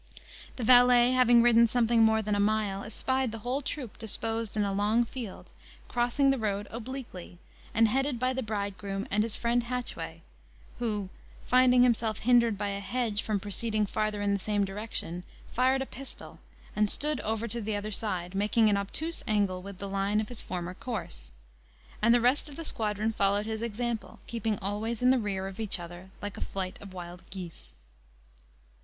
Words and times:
The 0.55 0.63
valet 0.63 1.11
having 1.11 1.43
ridden 1.43 1.67
something 1.67 2.01
more 2.01 2.23
than 2.23 2.33
a 2.33 2.39
mile, 2.39 2.83
espied 2.83 3.31
the 3.31 3.37
whole 3.45 3.61
troop 3.61 3.99
disposed 3.99 4.57
in 4.57 4.63
a 4.63 4.73
long 4.73 5.05
field, 5.05 5.51
crossing 5.87 6.31
the 6.31 6.39
road 6.39 6.67
obliquely, 6.71 7.37
and 7.71 7.87
headed 7.87 8.17
by 8.17 8.33
the 8.33 8.41
bridegroom 8.41 9.07
and 9.11 9.21
his 9.21 9.35
friend 9.35 9.61
Hatchway, 9.65 10.23
who, 10.79 11.09
finding 11.45 11.83
himself 11.83 12.17
hindered 12.17 12.57
by 12.57 12.69
a 12.69 12.79
hedge 12.79 13.21
from 13.21 13.39
proceeding 13.39 13.85
farther 13.85 14.23
in 14.23 14.33
the 14.33 14.39
same 14.39 14.65
direction, 14.65 15.21
fired 15.53 15.83
a 15.83 15.85
pistol, 15.85 16.39
and 16.75 16.89
stood 16.89 17.19
over 17.19 17.47
to 17.47 17.61
the 17.61 17.75
other 17.75 17.91
side, 17.91 18.33
making 18.33 18.69
an 18.69 18.77
obtuse 18.77 19.23
angle 19.27 19.61
with 19.61 19.77
the 19.77 19.87
line 19.87 20.19
of 20.19 20.29
his 20.29 20.41
former 20.41 20.73
course; 20.73 21.31
and 22.01 22.11
the 22.11 22.19
rest 22.21 22.49
of 22.49 22.55
the 22.55 22.65
squadron 22.65 23.13
followed 23.13 23.45
his 23.45 23.61
example, 23.61 24.19
keeping 24.25 24.57
always 24.63 25.03
in 25.03 25.11
the 25.11 25.19
rear 25.19 25.45
of 25.47 25.59
each 25.59 25.79
other, 25.79 26.09
like 26.23 26.37
a 26.37 26.41
flight 26.41 26.79
of 26.81 26.91
wild 26.91 27.23
geese. 27.29 27.75